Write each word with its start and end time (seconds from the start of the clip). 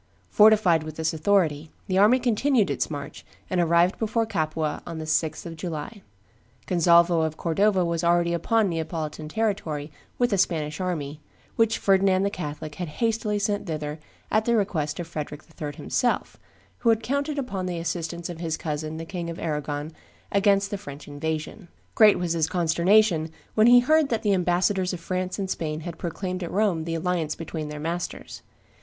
Fortified 0.31 0.81
with 0.81 0.95
this 0.95 1.13
authority, 1.13 1.69
the 1.85 1.99
army 1.99 2.17
continued 2.17 2.71
its 2.71 2.89
march, 2.89 3.23
and 3.51 3.61
arrived 3.61 3.99
before 3.99 4.25
Capua 4.25 4.81
on 4.83 4.97
the 4.97 5.05
6th 5.05 5.45
of 5.45 5.55
July. 5.55 6.01
Gonzalvo 6.65 7.21
of 7.21 7.37
Cordova 7.37 7.85
was 7.85 8.03
already 8.03 8.33
upon 8.33 8.67
Neapolitan 8.67 9.27
territory 9.29 9.91
with 10.17 10.33
a 10.33 10.39
Spanish 10.39 10.81
army, 10.81 11.21
which 11.55 11.77
Ferdinand 11.77 12.23
the 12.23 12.31
Catholic 12.31 12.73
had 12.81 12.87
hastily 12.97 13.37
sent 13.37 13.67
thither 13.67 13.99
at 14.31 14.45
the 14.45 14.55
request 14.55 14.99
of 14.99 15.05
Frederick 15.05 15.43
III. 15.61 15.75
himself, 15.75 16.35
who 16.79 16.89
had 16.89 17.03
counted 17.03 17.37
upon 17.37 17.67
the 17.67 17.77
assistance 17.77 18.27
of 18.27 18.39
his 18.39 18.57
cousin 18.57 18.97
the 18.97 19.05
King 19.05 19.29
of 19.29 19.37
Arragon 19.37 19.91
against 20.31 20.71
the 20.71 20.79
French 20.79 21.07
invasion. 21.07 21.67
Great 21.93 22.17
was 22.17 22.33
his 22.33 22.49
consternation 22.49 23.29
when 23.53 23.67
he 23.67 23.81
heard 23.81 24.09
that 24.09 24.23
the 24.23 24.33
ambassadors 24.33 24.93
of 24.93 24.99
France 24.99 25.37
and 25.37 25.47
Spain 25.47 25.81
had 25.81 25.99
proclaimed 25.99 26.41
at 26.41 26.49
Rome 26.49 26.85
the 26.85 26.95
alliance 26.95 27.35
between 27.35 27.69
their 27.69 27.79
masters. 27.79 28.41